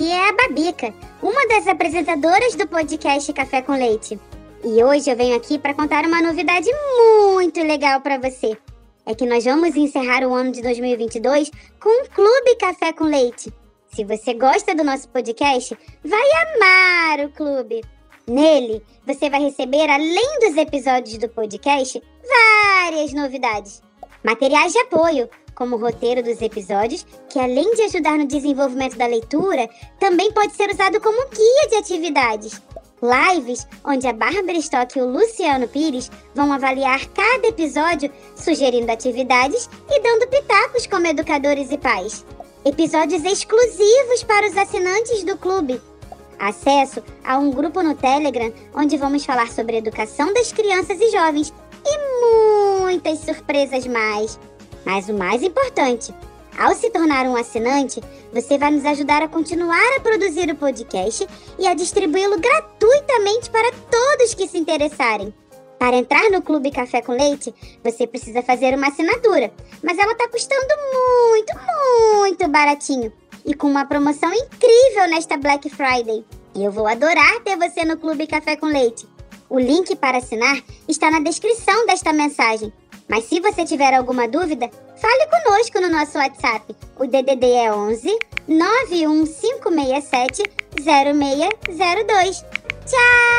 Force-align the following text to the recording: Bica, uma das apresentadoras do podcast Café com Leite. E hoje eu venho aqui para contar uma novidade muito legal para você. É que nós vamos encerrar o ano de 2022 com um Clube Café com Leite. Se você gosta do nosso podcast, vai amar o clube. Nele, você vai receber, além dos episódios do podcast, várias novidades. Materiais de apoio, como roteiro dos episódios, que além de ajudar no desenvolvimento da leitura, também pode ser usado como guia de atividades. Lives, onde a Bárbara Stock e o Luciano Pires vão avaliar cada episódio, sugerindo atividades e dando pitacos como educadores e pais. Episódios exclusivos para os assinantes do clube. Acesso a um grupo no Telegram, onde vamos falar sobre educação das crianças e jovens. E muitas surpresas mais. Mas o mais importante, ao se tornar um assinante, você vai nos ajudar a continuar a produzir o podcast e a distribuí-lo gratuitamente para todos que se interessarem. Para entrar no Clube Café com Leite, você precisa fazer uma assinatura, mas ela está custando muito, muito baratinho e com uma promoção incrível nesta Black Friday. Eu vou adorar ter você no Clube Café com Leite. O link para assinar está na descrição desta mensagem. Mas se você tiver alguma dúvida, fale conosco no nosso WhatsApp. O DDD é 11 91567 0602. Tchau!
Bica, 0.00 0.94
uma 1.22 1.46
das 1.46 1.68
apresentadoras 1.68 2.54
do 2.54 2.66
podcast 2.66 3.30
Café 3.34 3.60
com 3.60 3.72
Leite. 3.72 4.18
E 4.64 4.82
hoje 4.82 5.10
eu 5.10 5.16
venho 5.16 5.36
aqui 5.36 5.58
para 5.58 5.74
contar 5.74 6.06
uma 6.06 6.22
novidade 6.22 6.68
muito 6.96 7.62
legal 7.62 8.00
para 8.00 8.18
você. 8.18 8.56
É 9.04 9.14
que 9.14 9.26
nós 9.26 9.44
vamos 9.44 9.76
encerrar 9.76 10.26
o 10.26 10.34
ano 10.34 10.52
de 10.52 10.62
2022 10.62 11.50
com 11.78 11.90
um 11.90 12.06
Clube 12.06 12.56
Café 12.58 12.94
com 12.94 13.04
Leite. 13.04 13.52
Se 13.94 14.02
você 14.02 14.32
gosta 14.32 14.74
do 14.74 14.82
nosso 14.82 15.06
podcast, 15.10 15.76
vai 16.02 16.28
amar 16.56 17.26
o 17.26 17.30
clube. 17.30 17.82
Nele, 18.26 18.82
você 19.06 19.28
vai 19.28 19.42
receber, 19.42 19.90
além 19.90 20.38
dos 20.40 20.56
episódios 20.56 21.18
do 21.18 21.28
podcast, 21.28 22.02
várias 22.26 23.12
novidades. 23.12 23.82
Materiais 24.24 24.72
de 24.72 24.78
apoio, 24.78 25.28
como 25.60 25.76
roteiro 25.76 26.22
dos 26.22 26.40
episódios, 26.40 27.04
que 27.28 27.38
além 27.38 27.74
de 27.74 27.82
ajudar 27.82 28.16
no 28.16 28.26
desenvolvimento 28.26 28.96
da 28.96 29.06
leitura, 29.06 29.68
também 29.98 30.32
pode 30.32 30.54
ser 30.54 30.70
usado 30.70 30.98
como 31.02 31.28
guia 31.28 31.68
de 31.68 31.76
atividades. 31.76 32.62
Lives, 33.02 33.66
onde 33.84 34.06
a 34.06 34.12
Bárbara 34.14 34.56
Stock 34.56 34.98
e 34.98 35.02
o 35.02 35.12
Luciano 35.12 35.68
Pires 35.68 36.10
vão 36.34 36.50
avaliar 36.50 37.06
cada 37.08 37.46
episódio, 37.46 38.10
sugerindo 38.34 38.90
atividades 38.90 39.68
e 39.90 40.00
dando 40.00 40.28
pitacos 40.28 40.86
como 40.86 41.06
educadores 41.06 41.70
e 41.70 41.76
pais. 41.76 42.24
Episódios 42.64 43.22
exclusivos 43.22 44.22
para 44.26 44.48
os 44.48 44.56
assinantes 44.56 45.24
do 45.24 45.36
clube. 45.36 45.78
Acesso 46.38 47.02
a 47.22 47.36
um 47.36 47.50
grupo 47.50 47.82
no 47.82 47.94
Telegram, 47.94 48.50
onde 48.74 48.96
vamos 48.96 49.26
falar 49.26 49.50
sobre 49.50 49.76
educação 49.76 50.32
das 50.32 50.52
crianças 50.52 50.98
e 50.98 51.10
jovens. 51.10 51.52
E 51.84 52.80
muitas 52.80 53.18
surpresas 53.18 53.86
mais. 53.86 54.38
Mas 54.84 55.08
o 55.08 55.14
mais 55.14 55.42
importante, 55.42 56.14
ao 56.58 56.74
se 56.74 56.90
tornar 56.90 57.26
um 57.26 57.36
assinante, 57.36 58.02
você 58.32 58.58
vai 58.58 58.70
nos 58.70 58.84
ajudar 58.84 59.22
a 59.22 59.28
continuar 59.28 59.96
a 59.96 60.00
produzir 60.00 60.50
o 60.50 60.56
podcast 60.56 61.26
e 61.58 61.66
a 61.66 61.74
distribuí-lo 61.74 62.38
gratuitamente 62.38 63.50
para 63.50 63.72
todos 63.90 64.34
que 64.34 64.48
se 64.48 64.58
interessarem. 64.58 65.32
Para 65.78 65.96
entrar 65.96 66.30
no 66.30 66.42
Clube 66.42 66.70
Café 66.70 67.00
com 67.00 67.12
Leite, 67.12 67.54
você 67.82 68.06
precisa 68.06 68.42
fazer 68.42 68.74
uma 68.74 68.88
assinatura, 68.88 69.50
mas 69.82 69.98
ela 69.98 70.12
está 70.12 70.28
custando 70.28 70.74
muito, 70.92 71.52
muito 72.18 72.48
baratinho 72.48 73.10
e 73.46 73.54
com 73.54 73.66
uma 73.66 73.86
promoção 73.86 74.30
incrível 74.32 75.08
nesta 75.08 75.36
Black 75.38 75.70
Friday. 75.70 76.24
Eu 76.54 76.70
vou 76.70 76.86
adorar 76.86 77.40
ter 77.40 77.56
você 77.56 77.84
no 77.84 77.96
Clube 77.96 78.26
Café 78.26 78.56
com 78.56 78.66
Leite. 78.66 79.08
O 79.48 79.58
link 79.58 79.96
para 79.96 80.18
assinar 80.18 80.62
está 80.86 81.10
na 81.10 81.20
descrição 81.20 81.86
desta 81.86 82.12
mensagem. 82.12 82.72
Mas 83.10 83.24
se 83.24 83.40
você 83.40 83.64
tiver 83.64 83.92
alguma 83.92 84.28
dúvida, 84.28 84.70
fale 84.96 85.26
conosco 85.26 85.80
no 85.80 85.88
nosso 85.88 86.16
WhatsApp. 86.16 86.76
O 86.96 87.08
DDD 87.08 87.44
é 87.54 87.72
11 87.72 88.16
91567 88.46 90.44
0602. 90.78 92.44
Tchau! 92.86 93.29